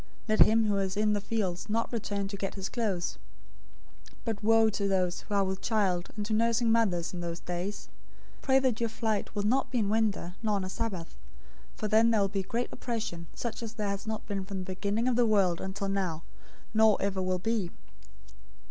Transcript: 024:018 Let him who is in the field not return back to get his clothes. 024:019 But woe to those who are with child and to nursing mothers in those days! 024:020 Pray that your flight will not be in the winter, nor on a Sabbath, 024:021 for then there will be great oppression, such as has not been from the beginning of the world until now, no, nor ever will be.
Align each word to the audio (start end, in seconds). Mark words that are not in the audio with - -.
024:018 0.27 0.29
Let 0.29 0.39
him 0.39 0.65
who 0.65 0.77
is 0.77 0.97
in 0.97 1.13
the 1.13 1.21
field 1.21 1.65
not 1.69 1.93
return 1.93 2.21
back 2.23 2.29
to 2.31 2.35
get 2.37 2.55
his 2.55 2.69
clothes. 2.69 3.19
024:019 4.25 4.25
But 4.25 4.43
woe 4.43 4.69
to 4.71 4.87
those 4.87 5.19
who 5.19 5.33
are 5.35 5.43
with 5.43 5.61
child 5.61 6.09
and 6.17 6.25
to 6.25 6.33
nursing 6.33 6.71
mothers 6.71 7.13
in 7.13 7.19
those 7.19 7.39
days! 7.39 7.87
024:020 8.39 8.41
Pray 8.41 8.57
that 8.59 8.79
your 8.79 8.89
flight 8.89 9.35
will 9.35 9.43
not 9.43 9.69
be 9.69 9.77
in 9.77 9.89
the 9.89 9.91
winter, 9.91 10.35
nor 10.41 10.55
on 10.55 10.63
a 10.63 10.71
Sabbath, 10.71 11.19
024:021 11.73 11.77
for 11.77 11.87
then 11.87 12.09
there 12.09 12.21
will 12.21 12.27
be 12.29 12.41
great 12.41 12.69
oppression, 12.73 13.27
such 13.35 13.61
as 13.61 13.73
has 13.77 14.07
not 14.07 14.25
been 14.25 14.43
from 14.43 14.57
the 14.63 14.73
beginning 14.73 15.07
of 15.07 15.15
the 15.15 15.27
world 15.27 15.61
until 15.61 15.87
now, 15.87 16.23
no, 16.73 16.83
nor 16.83 16.97
ever 16.99 17.21
will 17.21 17.37
be. 17.37 17.69